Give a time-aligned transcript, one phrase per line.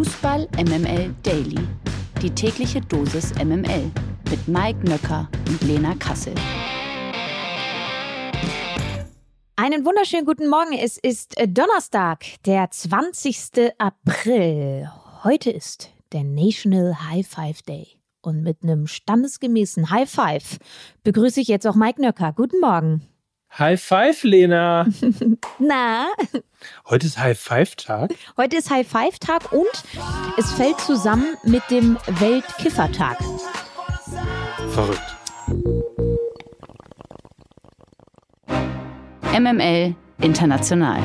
[0.00, 1.58] Fußball MML Daily.
[2.22, 3.90] Die tägliche Dosis MML
[4.30, 6.32] mit Mike Nöcker und Lena Kassel.
[9.56, 10.72] Einen wunderschönen guten Morgen.
[10.72, 13.74] Es ist äh, Donnerstag, der 20.
[13.76, 14.90] April.
[15.22, 17.88] Heute ist der National High Five Day.
[18.22, 20.60] Und mit einem standesgemäßen High Five
[21.02, 22.32] begrüße ich jetzt auch Mike Nöcker.
[22.32, 23.06] Guten Morgen.
[23.58, 24.86] High Five, Lena.
[25.58, 26.06] Na?
[26.88, 28.14] Heute ist High Five Tag.
[28.36, 29.66] Heute ist High Five Tag und
[30.38, 33.18] es fällt zusammen mit dem Weltkiffertag.
[34.70, 35.16] Verrückt.
[39.32, 41.00] MML International.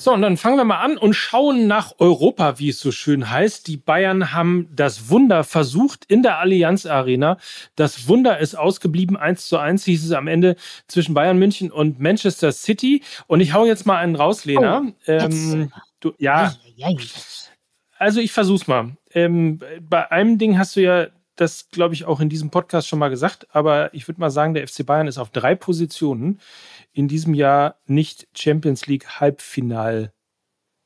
[0.00, 3.30] So, und dann fangen wir mal an und schauen nach Europa, wie es so schön
[3.30, 3.66] heißt.
[3.66, 7.36] Die Bayern haben das Wunder versucht in der Allianz Arena.
[7.74, 9.16] Das Wunder ist ausgeblieben.
[9.16, 10.54] 1 zu 1 hieß es am Ende
[10.86, 13.02] zwischen Bayern München und Manchester City.
[13.26, 14.84] Und ich hau jetzt mal einen raus, Lena.
[14.86, 16.54] Oh, ähm, du, ja.
[17.98, 18.96] Also ich versuch's mal.
[19.10, 23.00] Ähm, bei einem Ding hast du ja das, glaube ich, auch in diesem Podcast schon
[23.00, 23.48] mal gesagt.
[23.50, 26.40] Aber ich würde mal sagen, der FC Bayern ist auf drei Positionen
[26.98, 30.12] in diesem Jahr nicht Champions League Halbfinal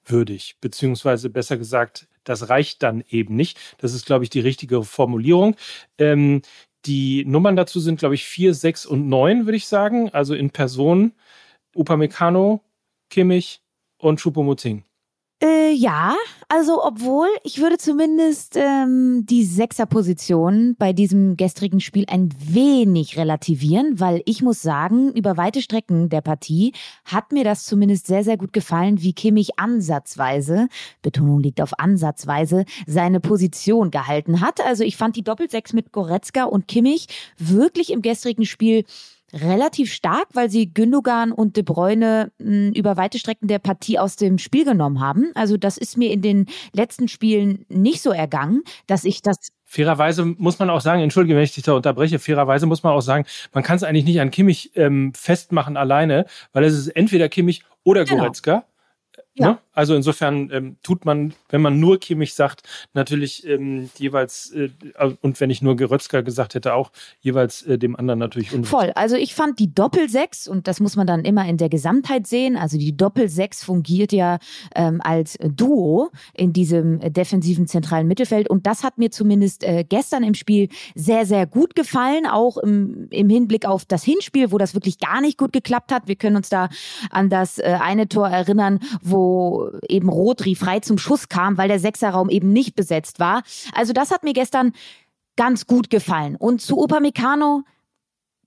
[0.04, 3.58] würdig, beziehungsweise besser gesagt, das reicht dann eben nicht.
[3.78, 5.56] Das ist, glaube ich, die richtige Formulierung.
[5.96, 6.42] Ähm,
[6.84, 10.10] die Nummern dazu sind, glaube ich, vier, sechs und neun, würde ich sagen.
[10.10, 11.14] Also in Person
[11.74, 12.62] Upamecano,
[13.08, 13.62] Kimmich
[13.96, 14.84] und Choupo-Moting.
[15.42, 16.14] Äh, ja,
[16.48, 23.98] also obwohl ich würde zumindest ähm, die Sechserposition bei diesem gestrigen Spiel ein wenig relativieren,
[23.98, 28.36] weil ich muss sagen, über weite Strecken der Partie hat mir das zumindest sehr, sehr
[28.36, 30.68] gut gefallen, wie Kimmich ansatzweise,
[31.02, 34.64] Betonung liegt auf ansatzweise, seine Position gehalten hat.
[34.64, 38.84] Also ich fand die Doppelsechs mit Goretzka und Kimmich wirklich im gestrigen Spiel
[39.32, 43.98] relativ stark, weil sie Gündogan und De Bruyne mh, hm, über weite Strecken der Partie
[43.98, 45.30] aus dem Spiel genommen haben.
[45.34, 50.26] Also das ist mir in den letzten Spielen nicht so ergangen, dass ich das Fairerweise
[50.26, 53.24] muss man auch sagen, entschuldige, wenn ich dich da unterbreche, fairerweise muss man auch sagen,
[53.54, 57.62] man kann es eigentlich nicht an Kimmich ähm, festmachen alleine, weil es ist entweder Kimmich
[57.82, 58.24] oder genau.
[58.24, 58.66] Goretzka.
[59.34, 59.48] Ja.
[59.48, 59.58] Ne?
[59.74, 62.62] Also insofern ähm, tut man, wenn man nur Kimmich sagt,
[62.92, 64.70] natürlich ähm, jeweils, äh,
[65.20, 66.90] und wenn ich nur Gerötzka gesagt hätte, auch
[67.20, 68.70] jeweils äh, dem anderen natürlich unrecht.
[68.70, 68.92] Voll.
[68.94, 72.56] Also ich fand die Doppelsechs, und das muss man dann immer in der Gesamtheit sehen,
[72.56, 74.38] also die Doppelsechs fungiert ja
[74.74, 78.50] ähm, als Duo in diesem defensiven zentralen Mittelfeld.
[78.50, 83.08] Und das hat mir zumindest äh, gestern im Spiel sehr, sehr gut gefallen, auch im,
[83.10, 86.08] im Hinblick auf das Hinspiel, wo das wirklich gar nicht gut geklappt hat.
[86.08, 86.68] Wir können uns da
[87.10, 91.78] an das äh, eine Tor erinnern, wo eben Rodri frei zum Schuss kam, weil der
[91.78, 93.42] Sechserraum eben nicht besetzt war.
[93.74, 94.72] Also das hat mir gestern
[95.36, 96.36] ganz gut gefallen.
[96.36, 97.64] Und zu Upamecano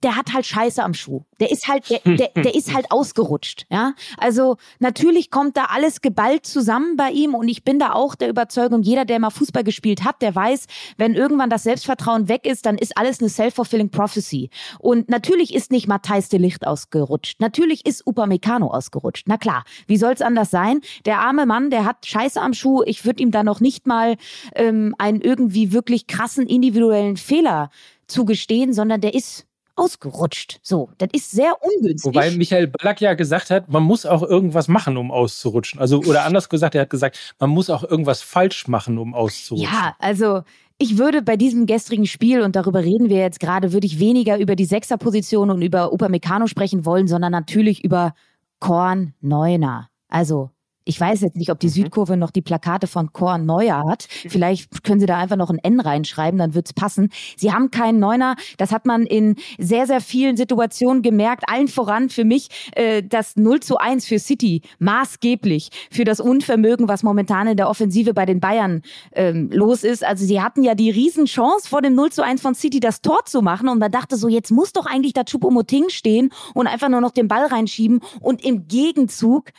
[0.06, 1.24] der hat halt Scheiße am Schuh.
[1.40, 3.94] Der ist halt, der, der, der ist halt ausgerutscht, ja.
[4.18, 8.30] Also natürlich kommt da alles geballt zusammen bei ihm und ich bin da auch der
[8.30, 10.68] Überzeugung, jeder, der mal Fußball gespielt hat, der weiß,
[10.98, 14.52] wenn irgendwann das Selbstvertrauen weg ist, dann ist alles eine self-fulfilling prophecy.
[14.78, 17.42] Und natürlich ist nicht Matthijs de Licht ausgerutscht.
[17.42, 19.26] Natürlich ist Upamecano ausgerutscht.
[19.28, 20.82] Na klar, wie soll's anders sein?
[21.06, 22.84] Der arme Mann, der hat Scheiße am Schuh.
[22.86, 24.18] Ich würde ihm da noch nicht mal
[24.54, 27.72] ähm, einen irgendwie wirklich krassen individuellen Fehler
[28.06, 30.60] zugestehen, sondern der ist ausgerutscht.
[30.62, 32.06] So, das ist sehr ungünstig.
[32.06, 35.80] Wobei Michael Ballack ja gesagt hat, man muss auch irgendwas machen, um auszurutschen.
[35.80, 39.72] Also, oder anders gesagt, er hat gesagt, man muss auch irgendwas falsch machen, um auszurutschen.
[39.72, 40.42] Ja, also
[40.78, 44.38] ich würde bei diesem gestrigen Spiel, und darüber reden wir jetzt gerade, würde ich weniger
[44.40, 48.14] über die Sechserposition und über Upamecano sprechen wollen, sondern natürlich über
[48.60, 49.90] Korn Neuner.
[50.10, 50.52] Also
[50.86, 51.72] ich weiß jetzt nicht, ob die mhm.
[51.72, 54.08] Südkurve noch die Plakate von Korn Neuer hat.
[54.10, 57.10] Vielleicht können Sie da einfach noch ein N reinschreiben, dann wird's passen.
[57.36, 58.36] Sie haben keinen Neuner.
[58.58, 61.44] Das hat man in sehr, sehr vielen Situationen gemerkt.
[61.48, 66.88] Allen voran für mich äh, das 0 zu 1 für City maßgeblich für das Unvermögen,
[66.88, 70.04] was momentan in der Offensive bei den Bayern ähm, los ist.
[70.04, 73.26] Also sie hatten ja die Riesenchance vor dem 0 zu 1 von City das Tor
[73.26, 76.90] zu machen und man dachte so, jetzt muss doch eigentlich da Chupomoting stehen und einfach
[76.90, 79.52] nur noch den Ball reinschieben und im Gegenzug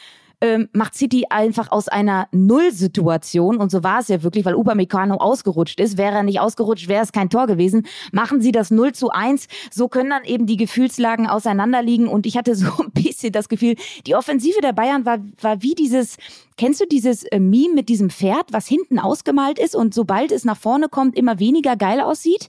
[0.46, 5.16] ähm, macht City einfach aus einer Nullsituation, und so war es ja wirklich, weil Upamecano
[5.16, 5.98] ausgerutscht ist.
[5.98, 7.86] Wäre er nicht ausgerutscht, wäre es kein Tor gewesen.
[8.12, 9.46] Machen sie das 0 zu 1.
[9.70, 12.08] So können dann eben die Gefühlslagen auseinanderliegen.
[12.08, 13.76] Und ich hatte so ein bisschen das Gefühl,
[14.06, 16.16] die Offensive der Bayern war, war wie dieses
[16.56, 20.44] Kennst du dieses äh, Meme mit diesem Pferd, was hinten ausgemalt ist und sobald es
[20.44, 22.48] nach vorne kommt, immer weniger geil aussieht?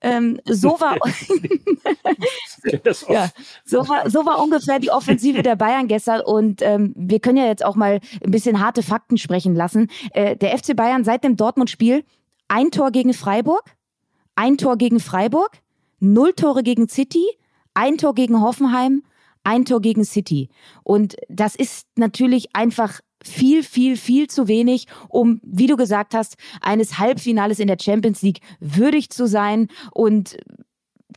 [0.00, 0.96] Ähm, so war
[3.08, 3.30] ja,
[3.64, 7.46] so war so war ungefähr die Offensive der Bayern gestern und ähm, wir können ja
[7.46, 9.88] jetzt auch mal ein bisschen harte Fakten sprechen lassen.
[10.12, 12.04] Äh, der FC Bayern seit dem Dortmund-Spiel
[12.48, 13.64] ein Tor gegen Freiburg,
[14.36, 15.58] ein Tor gegen Freiburg,
[16.00, 17.26] null Tore gegen City,
[17.74, 19.02] ein Tor gegen Hoffenheim,
[19.44, 20.48] ein Tor gegen City.
[20.82, 26.36] Und das ist natürlich einfach viel, viel, viel zu wenig, um, wie du gesagt hast,
[26.60, 29.68] eines Halbfinales in der Champions League würdig zu sein.
[29.92, 30.36] Und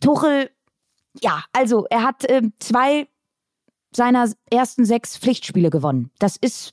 [0.01, 0.49] Tuchel,
[1.21, 3.07] ja, also er hat äh, zwei
[3.95, 6.11] seiner ersten sechs Pflichtspiele gewonnen.
[6.19, 6.71] Das ist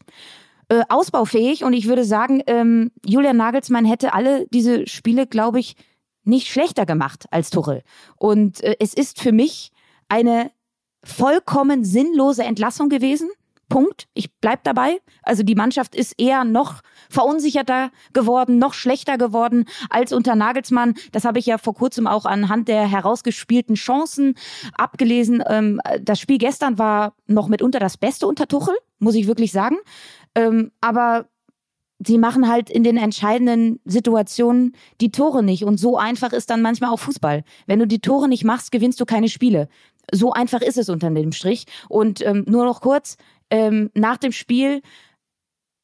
[0.69, 5.77] äh, ausbaufähig und ich würde sagen, ähm, Julian Nagelsmann hätte alle diese Spiele, glaube ich,
[6.25, 7.83] nicht schlechter gemacht als Tuchel.
[8.17, 9.73] Und äh, es ist für mich
[10.09, 10.51] eine
[11.03, 13.31] vollkommen sinnlose Entlassung gewesen.
[13.69, 14.09] Punkt.
[14.15, 15.01] Ich bleib dabei.
[15.23, 16.81] Also die Mannschaft ist eher noch
[17.11, 20.95] verunsicherter geworden, noch schlechter geworden als unter Nagelsmann.
[21.13, 24.35] Das habe ich ja vor kurzem auch anhand der herausgespielten Chancen
[24.77, 25.43] abgelesen.
[25.47, 29.77] Ähm, das Spiel gestern war noch mitunter das Beste unter Tuchel, muss ich wirklich sagen.
[30.35, 31.27] Ähm, aber
[31.99, 35.65] sie machen halt in den entscheidenden Situationen die Tore nicht.
[35.65, 37.45] Und so einfach ist dann manchmal auch Fußball.
[37.67, 39.69] Wenn du die Tore nicht machst, gewinnst du keine Spiele.
[40.13, 41.67] So einfach ist es unter dem Strich.
[41.89, 43.17] Und ähm, nur noch kurz,
[43.51, 44.81] ähm, nach dem Spiel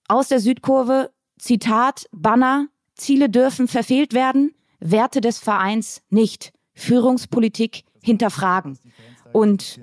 [0.08, 6.52] aus der Südkurve, Zitat, Banner, Ziele dürfen verfehlt werden, Werte des Vereins nicht.
[6.74, 8.78] Führungspolitik hinterfragen.
[9.32, 9.80] Und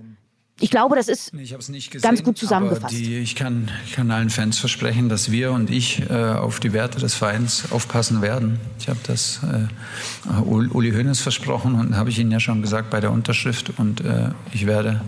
[0.61, 2.93] ich glaube, das ist gesehen, ganz gut zusammengefasst.
[2.93, 6.99] Die, ich, kann, kann allen Fans versprechen, dass wir und ich äh, auf die Werte
[6.99, 8.59] des Vereins aufpassen werden.
[8.79, 12.99] Ich habe das äh, Uli Hoeneß versprochen und habe ich Ihnen ja schon gesagt bei
[12.99, 13.73] der Unterschrift.
[13.77, 15.01] Und äh, ich werde,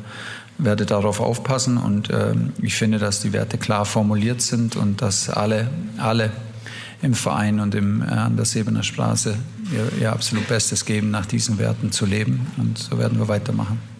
[0.58, 1.78] werde darauf aufpassen.
[1.78, 6.32] Und äh, ich finde, dass die Werte klar formuliert sind und dass alle, alle
[7.04, 9.38] im Verein und im, äh, an der Sebener Straße
[9.72, 12.48] ihr, ihr absolut Bestes geben, nach diesen Werten zu leben.
[12.58, 13.93] Und so werden wir weitermachen.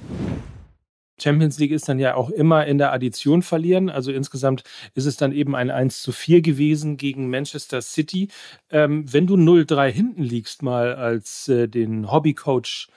[1.22, 3.90] Champions League ist dann ja auch immer in der Addition verlieren.
[3.90, 4.64] Also insgesamt
[4.96, 8.30] ist es dann eben ein 1 zu 4 gewesen gegen Manchester City.
[8.70, 12.88] Ähm, wenn du 0-3 hinten liegst, mal als äh, den Hobbycoach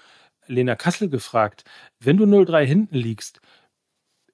[0.46, 1.64] Lena Kassel gefragt,
[2.00, 3.40] wenn du 0-3 hinten liegst,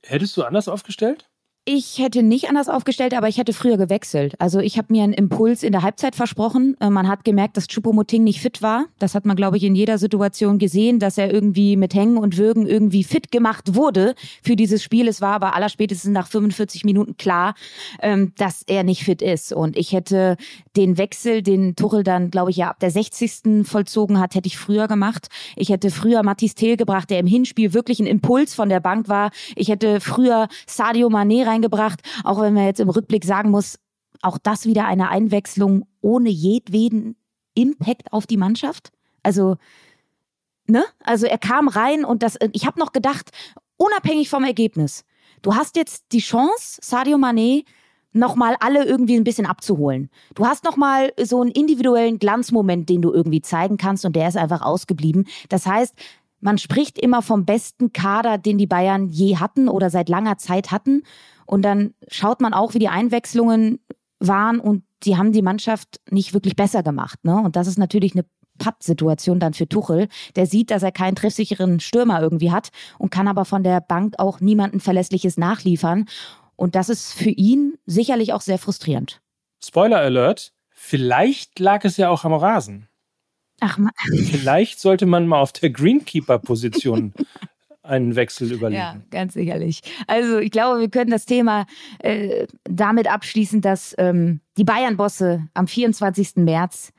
[0.04, 1.31] hättest du anders aufgestellt?
[1.64, 4.34] Ich hätte nicht anders aufgestellt, aber ich hätte früher gewechselt.
[4.40, 6.76] Also ich habe mir einen Impuls in der Halbzeit versprochen.
[6.80, 8.86] Äh, man hat gemerkt, dass Chupomoting nicht fit war.
[8.98, 12.36] Das hat man, glaube ich, in jeder Situation gesehen, dass er irgendwie mit Hängen und
[12.36, 15.06] Würgen irgendwie fit gemacht wurde für dieses Spiel.
[15.06, 17.54] Es war aber allerspätestens nach 45 Minuten klar,
[18.00, 19.52] ähm, dass er nicht fit ist.
[19.52, 20.38] Und ich hätte
[20.76, 23.64] den Wechsel, den Tuchel dann, glaube ich, ja ab der 60.
[23.68, 25.28] vollzogen hat, hätte ich früher gemacht.
[25.54, 29.08] Ich hätte früher Mathis Thiel gebracht, der im Hinspiel wirklich ein Impuls von der Bank
[29.08, 29.30] war.
[29.54, 33.78] Ich hätte früher Sadio Mané reingebracht, auch wenn man jetzt im Rückblick sagen muss,
[34.22, 37.16] auch das wieder eine Einwechslung ohne jedweden
[37.54, 38.90] Impact auf die Mannschaft.
[39.22, 39.56] Also,
[40.66, 40.84] ne?
[41.04, 43.30] Also er kam rein und das, ich habe noch gedacht,
[43.76, 45.04] unabhängig vom Ergebnis,
[45.42, 47.64] du hast jetzt die Chance, Sadio Mané
[48.12, 50.10] nochmal alle irgendwie ein bisschen abzuholen.
[50.34, 54.36] Du hast nochmal so einen individuellen Glanzmoment, den du irgendwie zeigen kannst und der ist
[54.36, 55.26] einfach ausgeblieben.
[55.48, 55.94] Das heißt,
[56.40, 60.72] man spricht immer vom besten Kader, den die Bayern je hatten oder seit langer Zeit
[60.72, 61.04] hatten.
[61.52, 63.78] Und dann schaut man auch, wie die Einwechslungen
[64.18, 67.22] waren und die haben die Mannschaft nicht wirklich besser gemacht.
[67.24, 67.36] Ne?
[67.36, 68.24] Und das ist natürlich eine
[68.56, 70.08] Pattsituation dann für Tuchel.
[70.34, 74.14] Der sieht, dass er keinen treffsicheren Stürmer irgendwie hat und kann aber von der Bank
[74.16, 76.06] auch niemanden Verlässliches nachliefern.
[76.56, 79.20] Und das ist für ihn sicherlich auch sehr frustrierend.
[79.62, 82.88] Spoiler Alert, vielleicht lag es ja auch am Rasen.
[83.60, 83.92] Ach man.
[84.24, 87.12] Vielleicht sollte man mal auf der Greenkeeper-Position
[87.82, 88.80] einen Wechsel überlegen.
[88.80, 89.80] Ja, ganz sicherlich.
[90.06, 91.66] Also ich glaube, wir können das Thema
[91.98, 96.36] äh, damit abschließen, dass ähm, die Bayern-Bosse am 24.
[96.36, 96.92] März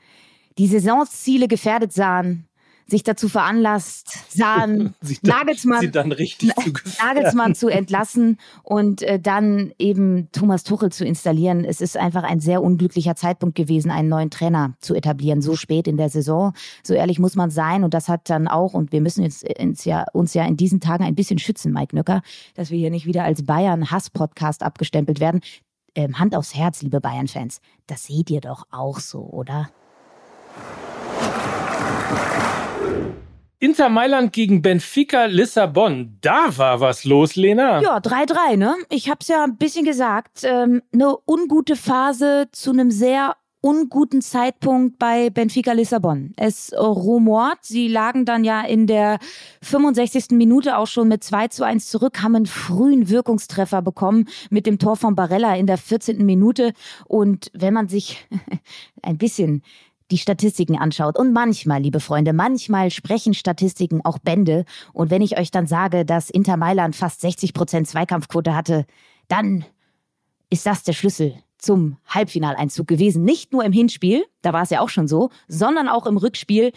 [0.58, 2.46] die Saisonziele gefährdet sahen
[2.86, 11.04] sich dazu veranlasst sahen, Nagelsmann, Nagelsmann zu entlassen und äh, dann eben Thomas Tuchel zu
[11.04, 11.64] installieren.
[11.64, 15.88] Es ist einfach ein sehr unglücklicher Zeitpunkt gewesen, einen neuen Trainer zu etablieren, so spät
[15.88, 16.52] in der Saison.
[16.82, 19.84] So ehrlich muss man sein und das hat dann auch, und wir müssen jetzt uns
[19.84, 22.22] ja, uns ja in diesen Tagen ein bisschen schützen, Mike Nöcker,
[22.54, 25.40] dass wir hier nicht wieder als Bayern-Hass-Podcast abgestempelt werden.
[25.94, 29.70] Ähm, Hand aufs Herz, liebe Bayern-Fans, das seht ihr doch auch so, oder?
[33.64, 36.18] Inter Mailand gegen Benfica Lissabon.
[36.20, 37.80] Da war was los, Lena.
[37.80, 38.74] Ja, 3-3, ne?
[38.90, 40.42] Ich hab's ja ein bisschen gesagt.
[40.44, 46.34] Ähm, eine ungute Phase zu einem sehr unguten Zeitpunkt bei Benfica Lissabon.
[46.36, 49.18] Es rumort, sie lagen dann ja in der
[49.62, 50.32] 65.
[50.32, 54.78] Minute auch schon mit 2 zu 1 zurück, haben einen frühen Wirkungstreffer bekommen mit dem
[54.78, 56.26] Tor von Barella in der 14.
[56.26, 56.74] Minute.
[57.06, 58.28] Und wenn man sich
[59.02, 59.62] ein bisschen
[60.10, 61.18] die Statistiken anschaut.
[61.18, 64.64] Und manchmal, liebe Freunde, manchmal sprechen Statistiken auch Bände.
[64.92, 68.86] Und wenn ich euch dann sage, dass Inter Mailand fast 60 Prozent Zweikampfquote hatte,
[69.28, 69.64] dann
[70.50, 73.24] ist das der Schlüssel zum Halbfinaleinzug gewesen.
[73.24, 76.72] Nicht nur im Hinspiel, da war es ja auch schon so, sondern auch im Rückspiel.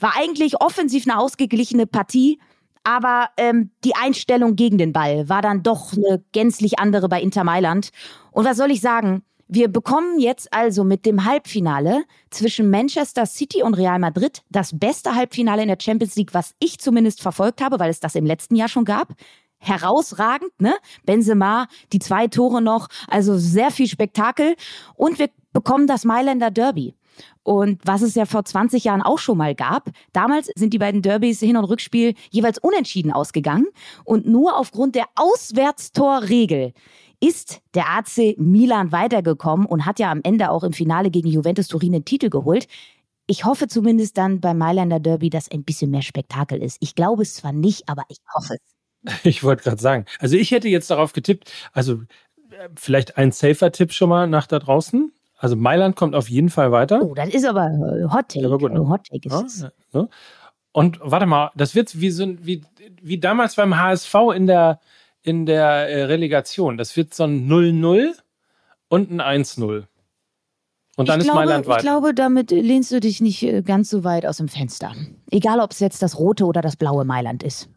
[0.00, 2.40] War eigentlich offensiv eine ausgeglichene Partie.
[2.86, 7.42] aber ähm, die Einstellung gegen den Ball war dann doch eine gänzlich andere bei Inter
[7.42, 7.90] Mailand.
[8.30, 9.22] Und was soll ich sagen?
[9.54, 15.14] Wir bekommen jetzt also mit dem Halbfinale zwischen Manchester City und Real Madrid das beste
[15.14, 18.56] Halbfinale in der Champions League, was ich zumindest verfolgt habe, weil es das im letzten
[18.56, 19.12] Jahr schon gab.
[19.58, 20.74] Herausragend, ne?
[21.06, 24.56] Benzema, die zwei Tore noch, also sehr viel Spektakel.
[24.96, 26.96] Und wir bekommen das Mailänder Derby.
[27.44, 29.90] Und was es ja vor 20 Jahren auch schon mal gab.
[30.12, 33.66] Damals sind die beiden Derbys Hin- und Rückspiel jeweils unentschieden ausgegangen.
[34.04, 36.72] Und nur aufgrund der Auswärtstorregel
[37.20, 41.68] ist der AC Milan weitergekommen und hat ja am Ende auch im Finale gegen Juventus
[41.68, 42.66] Turin den Titel geholt.
[43.26, 46.76] Ich hoffe zumindest dann beim Mailänder Derby, dass ein bisschen mehr Spektakel ist.
[46.80, 48.60] Ich glaube es zwar nicht, aber ich hoffe es.
[49.24, 52.02] Ich wollte gerade sagen, also ich hätte jetzt darauf getippt, also
[52.50, 55.12] äh, vielleicht ein safer Tipp schon mal nach da draußen.
[55.36, 57.02] Also Mailand kommt auf jeden Fall weiter.
[57.02, 58.48] Oh, das ist aber äh, Hot Take.
[58.48, 58.88] Ja, gut, ne?
[58.88, 60.08] Hot Take ist ja, ja.
[60.72, 62.62] Und warte mal, das wird wie so wie,
[63.00, 64.80] wie damals beim HSV in der
[65.22, 66.76] in der äh, Relegation.
[66.76, 68.12] Das wird so ein 0-0
[68.88, 69.84] und ein 1-0.
[70.96, 71.78] Und dann ich ist glaube, Mailand weiter.
[71.78, 74.92] Ich glaube, damit lehnst du dich nicht äh, ganz so weit aus dem Fenster.
[75.30, 77.68] Egal, ob es jetzt das rote oder das blaue Mailand ist.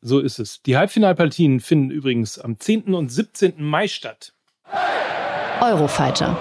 [0.00, 0.62] So ist es.
[0.62, 2.94] Die Halbfinalpartien finden übrigens am 10.
[2.94, 3.62] und 17.
[3.62, 4.32] Mai statt.
[5.60, 6.36] Eurofighter.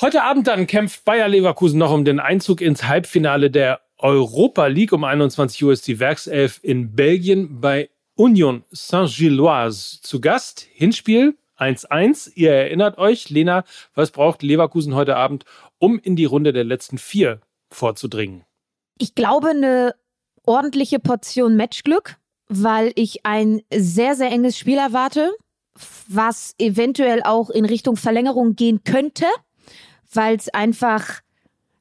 [0.00, 4.92] Heute Abend dann kämpft Bayer Leverkusen noch um den Einzug ins Halbfinale der Europa League.
[4.92, 10.66] Um 21 Uhr ist die Werkself in Belgien bei Union Saint-Gilloise zu Gast.
[10.72, 12.32] Hinspiel 1-1.
[12.34, 15.44] Ihr erinnert euch, Lena, was braucht Leverkusen heute Abend,
[15.78, 18.44] um in die Runde der letzten vier vorzudringen?
[18.98, 19.94] Ich glaube, eine
[20.44, 22.16] ordentliche Portion Matchglück,
[22.48, 25.30] weil ich ein sehr, sehr enges Spiel erwarte,
[26.08, 29.26] was eventuell auch in Richtung Verlängerung gehen könnte,
[30.12, 31.20] weil es einfach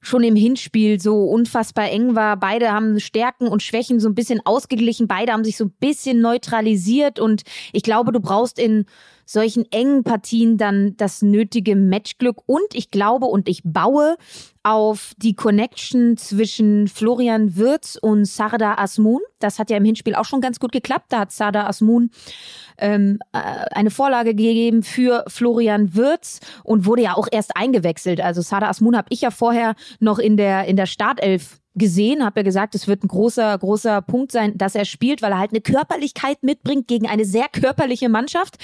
[0.01, 2.37] schon im Hinspiel so unfassbar eng war.
[2.37, 5.07] Beide haben Stärken und Schwächen so ein bisschen ausgeglichen.
[5.07, 7.19] Beide haben sich so ein bisschen neutralisiert.
[7.19, 8.85] Und ich glaube, du brauchst in
[9.29, 12.37] solchen engen Partien dann das nötige Matchglück.
[12.47, 14.17] Und ich glaube und ich baue
[14.63, 19.21] auf die Connection zwischen Florian Wirz und Sardar Asmun.
[19.37, 21.07] Das hat ja im Hinspiel auch schon ganz gut geklappt.
[21.09, 22.09] Da hat Sardar Asmun
[22.79, 23.37] ähm, äh,
[23.71, 28.21] eine Vorlage gegeben für Florian Wirz und wurde ja auch erst eingewechselt.
[28.21, 32.39] Also Sardar Asmun habe ich ja vorher noch in der, in der Startelf gesehen, habe
[32.39, 35.51] ja gesagt, es wird ein großer, großer Punkt sein, dass er spielt, weil er halt
[35.51, 38.57] eine Körperlichkeit mitbringt gegen eine sehr körperliche Mannschaft.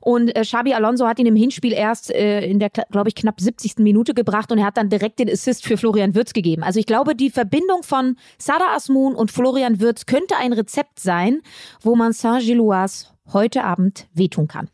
[0.00, 3.40] Und äh, Xabi Alonso hat ihn im Hinspiel erst äh, in der, glaube ich, knapp
[3.40, 3.78] 70.
[3.78, 6.62] Minute gebracht und er hat dann direkt den Assist für Florian Würz gegeben.
[6.62, 11.40] Also ich glaube, die Verbindung von Sada Asmun und Florian Würz könnte ein Rezept sein,
[11.80, 14.68] wo man Saint-Gilloise heute Abend wehtun kann.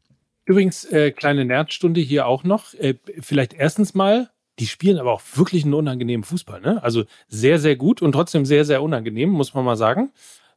[0.47, 2.75] Übrigens, äh, kleine Nerdstunde hier auch noch.
[2.75, 6.61] Äh, vielleicht erstens mal, die spielen aber auch wirklich einen unangenehmen Fußball.
[6.61, 6.83] Ne?
[6.83, 10.13] Also sehr, sehr gut und trotzdem sehr, sehr unangenehm, muss man mal sagen.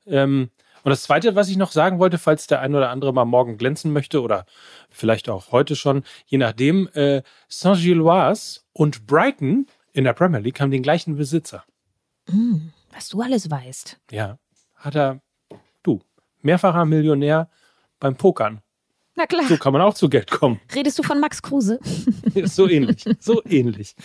[0.05, 0.49] Ähm,
[0.83, 3.57] und das Zweite, was ich noch sagen wollte, falls der ein oder andere mal morgen
[3.57, 4.45] glänzen möchte oder
[4.89, 10.71] vielleicht auch heute schon, je nachdem, äh, Saint-Gilloise und Brighton in der Premier League haben
[10.71, 11.63] den gleichen Besitzer.
[12.27, 13.99] Mm, was du alles weißt.
[14.11, 14.37] Ja,
[14.75, 15.21] hat er,
[15.83, 16.01] du,
[16.41, 17.49] mehrfacher Millionär
[17.99, 18.61] beim Pokern.
[19.17, 19.45] Na klar.
[19.47, 20.59] So kann man auch zu Geld kommen.
[20.75, 21.79] Redest du von Max Kruse?
[22.43, 23.95] so ähnlich, so ähnlich.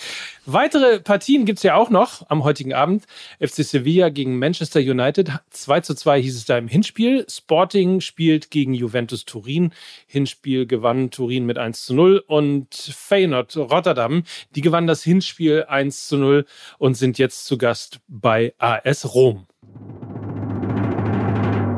[0.47, 3.04] Weitere Partien gibt es ja auch noch am heutigen Abend.
[3.38, 5.31] FC Sevilla gegen Manchester United.
[5.50, 7.26] 2 zu 2 hieß es da im Hinspiel.
[7.28, 9.75] Sporting spielt gegen Juventus Turin.
[10.07, 12.25] Hinspiel gewann Turin mit 1 zu 0.
[12.26, 14.23] Und Feyenoord Rotterdam,
[14.54, 16.47] die gewann das Hinspiel 1 zu 0
[16.78, 19.47] und sind jetzt zu Gast bei AS Rom.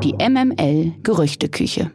[0.01, 1.91] Die MML Gerüchteküche.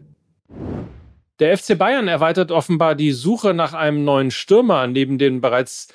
[1.41, 5.89] Der FC Bayern erweitert offenbar die Suche nach einem neuen Stürmer neben den bereits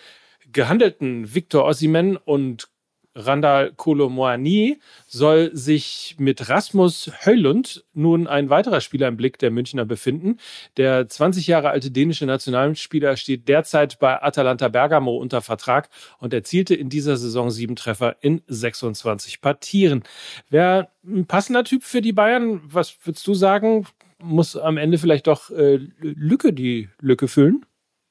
[0.52, 2.68] gehandelten Victor Ossimen und
[3.14, 9.86] Randall Kolomoani soll sich mit Rasmus Höllund nun ein weiterer Spieler im Blick der Münchner
[9.86, 10.38] befinden.
[10.78, 16.74] Der 20 Jahre alte dänische Nationalspieler steht derzeit bei Atalanta Bergamo unter Vertrag und erzielte
[16.74, 20.04] in dieser Saison sieben Treffer in 26 Partien.
[20.50, 22.62] Wer ein passender Typ für die Bayern?
[22.66, 23.86] Was würdest du sagen?
[24.22, 27.66] Muss am Ende vielleicht doch äh, Lücke die Lücke füllen?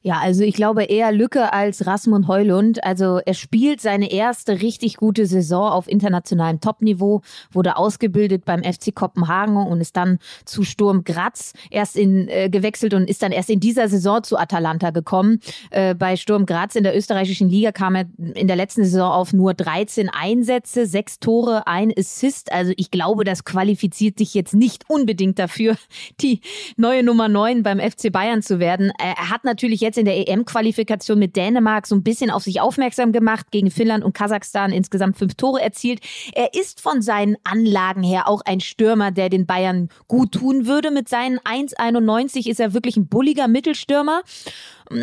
[0.07, 2.85] Ja, also ich glaube eher Lücke als Rasmund Heulund.
[2.85, 8.95] Also er spielt seine erste richtig gute Saison auf internationalem Topniveau, wurde ausgebildet beim FC
[8.95, 13.49] Kopenhagen und ist dann zu Sturm Graz erst in äh, gewechselt und ist dann erst
[13.49, 15.41] in dieser Saison zu Atalanta gekommen.
[15.71, 19.33] Äh, bei Sturm Graz in der österreichischen Liga kam er in der letzten Saison auf
[19.33, 22.53] nur 13 Einsätze, sechs Tore, ein Assist.
[22.53, 25.77] Also ich glaube, das qualifiziert sich jetzt nicht unbedingt dafür,
[26.21, 26.43] die
[26.77, 28.93] neue Nummer 9 beim FC Bayern zu werden.
[28.99, 32.61] Er hat natürlich jetzt ebenfalls in der EM-Qualifikation mit Dänemark so ein bisschen auf sich
[32.61, 36.01] aufmerksam gemacht, gegen Finnland und Kasachstan insgesamt fünf Tore erzielt.
[36.35, 40.91] Er ist von seinen Anlagen her auch ein Stürmer, der den Bayern gut tun würde.
[40.91, 44.23] Mit seinen 1,91 ist er wirklich ein bulliger Mittelstürmer.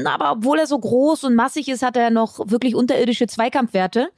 [0.05, 4.09] Aber obwohl er so groß und massig ist, hat er noch wirklich unterirdische Zweikampfwerte.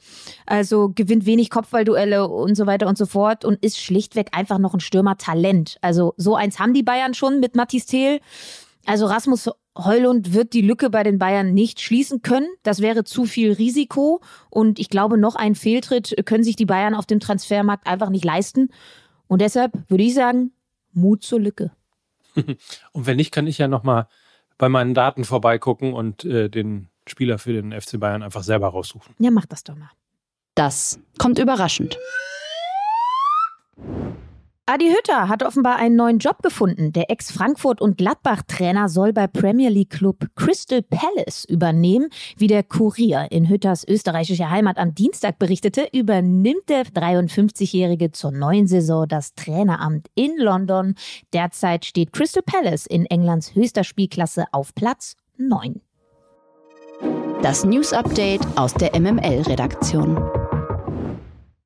[0.45, 4.73] Also gewinnt wenig Kopfballduelle und so weiter und so fort und ist schlichtweg einfach noch
[4.73, 5.77] ein Stürmertalent.
[5.81, 8.19] Also so eins haben die Bayern schon mit Mathis Thiel.
[8.85, 12.47] Also Rasmus Heulund wird die Lücke bei den Bayern nicht schließen können.
[12.61, 14.21] Das wäre zu viel Risiko.
[14.49, 18.25] Und ich glaube, noch ein Fehltritt können sich die Bayern auf dem Transfermarkt einfach nicht
[18.25, 18.69] leisten.
[19.27, 20.51] Und deshalb würde ich sagen,
[20.91, 21.71] Mut zur Lücke.
[22.35, 24.07] Und wenn nicht, kann ich ja nochmal
[24.57, 29.13] bei meinen Daten vorbeigucken und äh, den Spieler für den FC Bayern einfach selber raussuchen.
[29.19, 29.89] Ja, mach das doch mal.
[30.55, 31.97] Das kommt überraschend.
[34.65, 36.93] Adi Hütter hat offenbar einen neuen Job gefunden.
[36.93, 42.07] Der Ex-Frankfurt- und Gladbach-Trainer soll bei Premier League-Club Crystal Palace übernehmen.
[42.37, 48.67] Wie der Kurier in Hütters österreichischer Heimat am Dienstag berichtete, übernimmt der 53-Jährige zur neuen
[48.67, 50.95] Saison das Traineramt in London.
[51.33, 55.81] Derzeit steht Crystal Palace in Englands höchster Spielklasse auf Platz 9.
[57.41, 60.42] Das News Update aus der MML-Redaktion.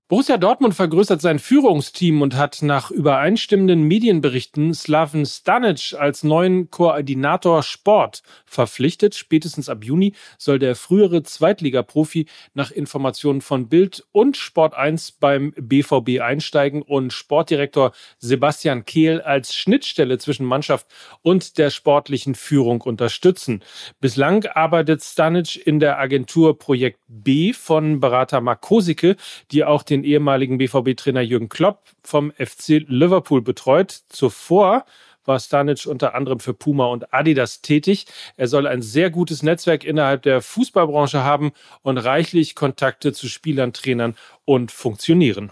[0.09, 7.61] Borussia Dortmund vergrößert sein Führungsteam und hat nach übereinstimmenden Medienberichten Slaven Stanic als neuen Koordinator
[7.61, 9.15] Sport verpflichtet.
[9.15, 15.51] Spätestens ab Juni soll der frühere Zweitligaprofi nach Informationen von Bild und Sport 1 beim
[15.57, 20.87] BVB einsteigen und Sportdirektor Sebastian Kehl als Schnittstelle zwischen Mannschaft
[21.21, 23.61] und der sportlichen Führung unterstützen.
[23.99, 29.17] Bislang arbeitet Stanic in der Agentur Projekt B von Berater Mark Kosicke,
[29.51, 33.91] die auch den den ehemaligen BVB-Trainer Jürgen Klopp vom FC Liverpool betreut.
[34.09, 34.85] Zuvor
[35.25, 38.05] war Stanic unter anderem für Puma und Adidas tätig.
[38.37, 41.51] Er soll ein sehr gutes Netzwerk innerhalb der Fußballbranche haben
[41.81, 45.51] und reichlich Kontakte zu Spielern, Trainern und Funktionieren.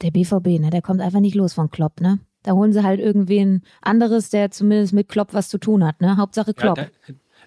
[0.00, 2.20] Der BVB, ne, der kommt einfach nicht los von Klopp, ne?
[2.44, 6.16] Da holen sie halt irgendwen anderes, der zumindest mit Klopp was zu tun hat, ne?
[6.16, 6.78] Hauptsache Klopp.
[6.78, 6.86] Ja,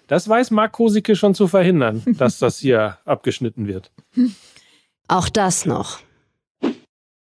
[0.06, 3.90] das weiß Marc Kosicke schon zu verhindern, dass das hier abgeschnitten wird.
[5.10, 5.98] Auch das noch.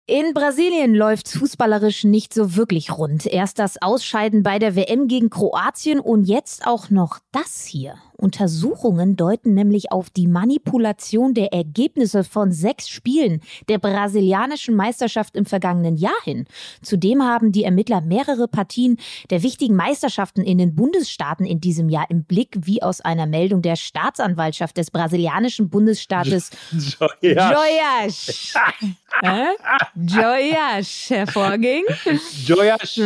[0.09, 3.27] In Brasilien läuft fußballerisch nicht so wirklich rund.
[3.27, 7.95] Erst das Ausscheiden bei der WM gegen Kroatien und jetzt auch noch das hier.
[8.17, 15.47] Untersuchungen deuten nämlich auf die Manipulation der Ergebnisse von sechs Spielen der brasilianischen Meisterschaft im
[15.47, 16.47] vergangenen Jahr hin.
[16.83, 18.99] Zudem haben die Ermittler mehrere Partien
[19.31, 23.63] der wichtigen Meisterschaften in den Bundesstaaten in diesem Jahr im Blick, wie aus einer Meldung
[23.63, 26.51] der Staatsanwaltschaft des brasilianischen Bundesstaates
[27.21, 28.55] Joyas.
[29.97, 31.85] Joyas hervorging.
[32.45, 33.01] Joyas.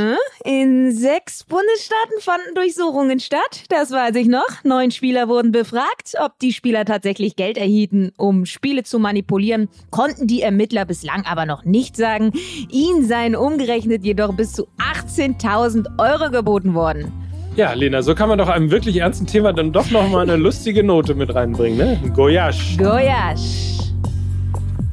[0.45, 3.65] In sechs Bundesstaaten fanden Durchsuchungen statt.
[3.69, 4.65] Das weiß ich noch.
[4.65, 6.13] Neun Spieler wurden befragt.
[6.23, 11.47] Ob die Spieler tatsächlich Geld erhielten, um Spiele zu manipulieren, konnten die Ermittler bislang aber
[11.47, 12.33] noch nicht sagen.
[12.69, 17.11] Ihnen seien umgerechnet jedoch bis zu 18.000 Euro geboten worden.
[17.57, 20.37] Ja, Lena, so kann man doch einem wirklich ernsten Thema dann doch noch mal eine
[20.37, 22.13] lustige Note mit reinbringen, ne?
[22.15, 22.77] Goyash.
[22.77, 23.79] Goyash.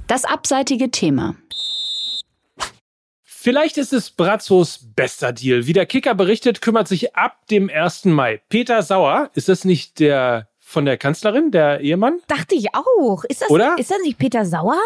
[0.08, 1.36] Das abseitige Thema.
[3.40, 5.68] Vielleicht ist es Brazzos bester Deal.
[5.68, 8.06] Wie der Kicker berichtet, kümmert sich ab dem 1.
[8.06, 12.20] Mai Peter Sauer, ist das nicht der von der Kanzlerin, der Ehemann?
[12.28, 13.24] Dachte ich auch.
[13.26, 13.76] Ist das, Oder?
[13.78, 14.80] Ist das nicht Peter Sauer?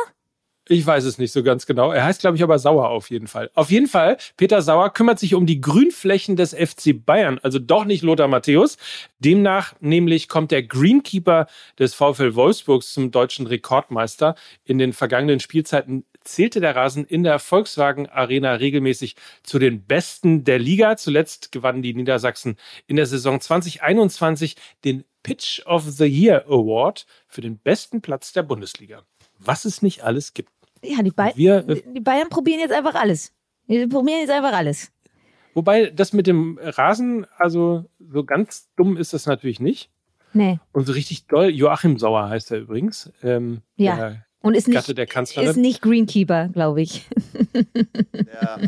[0.68, 1.92] Ich weiß es nicht so ganz genau.
[1.92, 3.50] Er heißt, glaube ich, aber Sauer auf jeden Fall.
[3.56, 7.86] Auf jeden Fall, Peter Sauer kümmert sich um die Grünflächen des FC Bayern, also doch
[7.86, 8.78] nicht Lothar Matthäus.
[9.20, 11.48] Demnach nämlich kommt der Greenkeeper
[11.80, 14.36] des VfL Wolfsburgs zum deutschen Rekordmeister.
[14.66, 20.44] In den vergangenen Spielzeiten zählte der Rasen in der Volkswagen Arena regelmäßig zu den besten
[20.44, 20.98] der Liga.
[20.98, 22.58] Zuletzt gewannen die Niedersachsen
[22.88, 28.44] in der Saison 2021 den Pitch of the Year Award für den besten Platz der
[28.44, 29.04] Bundesliga.
[29.40, 30.52] Was es nicht alles gibt.
[30.84, 33.34] Ja, die, ba Wir, äh, die Bayern probieren jetzt einfach alles.
[33.68, 34.92] Die probieren jetzt einfach alles.
[35.54, 39.90] Wobei das mit dem Rasen, also so ganz dumm ist das natürlich nicht.
[40.34, 40.60] Nee.
[40.72, 43.12] Und so richtig doll, Joachim Sauer heißt er übrigens.
[43.22, 44.16] Ähm, ja.
[44.42, 45.50] Und ist nicht, der Kanzlerin.
[45.50, 47.08] ist nicht Greenkeeper, glaube ich.
[48.14, 48.60] Der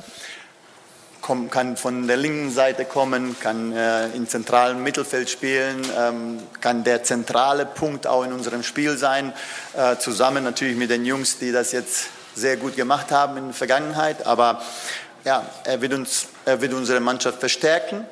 [1.24, 6.84] komm, kann von der linken Seite kommen, kann äh, im zentralen Mittelfeld spielen, ähm, kann
[6.84, 9.34] der zentrale Punkt auch in unserem Spiel sein.
[9.76, 13.54] Äh, zusammen natürlich mit den Jungs, die das jetzt sehr gut gemacht haben in der
[13.54, 14.28] Vergangenheit.
[14.28, 14.62] Aber
[15.24, 18.06] ja, er wird, uns, er wird unsere Mannschaft verstärken.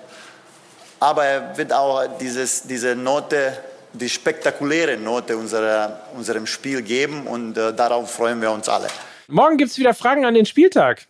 [1.00, 3.58] Aber er wird auch dieses, diese Note
[3.93, 8.88] die spektakuläre Note unserer, unserem Spiel geben und äh, darauf freuen wir uns alle.
[9.27, 11.08] Morgen gibt es wieder Fragen an den Spieltag.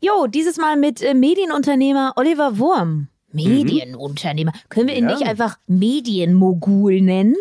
[0.00, 3.08] Jo, dieses Mal mit äh, Medienunternehmer Oliver Wurm.
[3.32, 4.52] Medienunternehmer.
[4.68, 5.14] Können wir ihn ja.
[5.14, 7.36] nicht einfach Medienmogul nennen?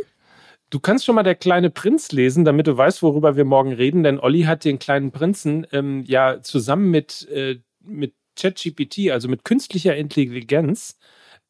[0.69, 4.03] Du kannst schon mal der kleine Prinz lesen, damit du weißt, worüber wir morgen reden,
[4.03, 9.43] denn Olli hat den kleinen Prinzen ähm, ja zusammen mit, äh, mit ChatGPT, also mit
[9.43, 10.99] künstlicher Intelligenz,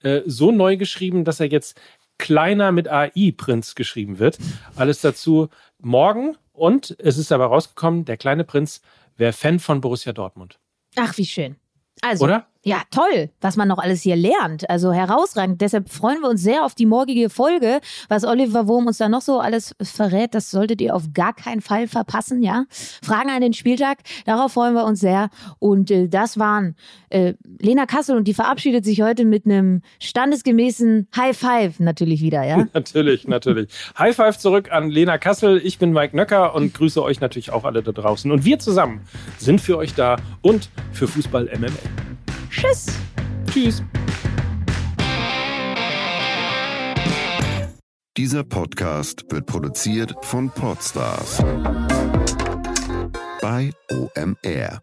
[0.03, 1.79] äh, so neu geschrieben, dass er jetzt
[2.19, 4.37] kleiner mit AI Prinz geschrieben wird.
[4.75, 8.81] Alles dazu morgen und es ist aber rausgekommen, der kleine Prinz
[9.17, 10.59] wäre Fan von Borussia Dortmund.
[10.95, 11.55] Ach, wie schön.
[12.01, 12.45] Also, Oder?
[12.69, 14.69] Ja, toll, was man noch alles hier lernt.
[14.69, 15.59] Also herausragend.
[15.59, 17.79] Deshalb freuen wir uns sehr auf die morgige Folge.
[18.09, 21.61] Was Oliver Wurm uns da noch so alles verrät, das solltet ihr auf gar keinen
[21.61, 22.65] Fall verpassen, ja?
[22.69, 25.31] Fragen an den Spieltag, darauf freuen wir uns sehr.
[25.57, 26.75] Und äh, das waren
[27.09, 32.43] äh, Lena Kassel und die verabschiedet sich heute mit einem standesgemäßen High Five natürlich wieder,
[32.43, 32.67] ja?
[32.75, 33.71] natürlich, natürlich.
[33.97, 35.59] High Five zurück an Lena Kassel.
[35.63, 38.31] Ich bin Mike Nöcker und grüße euch natürlich auch alle da draußen.
[38.31, 39.01] Und wir zusammen
[39.39, 42.08] sind für euch da und für Fußball MML.
[42.49, 42.87] Tschüss.
[43.51, 43.83] Tschüss.
[48.17, 51.37] Dieser Podcast wird produziert von Podstars
[53.41, 54.81] bei OMR.